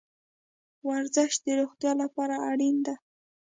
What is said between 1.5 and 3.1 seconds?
روغتیا لپاره اړین ده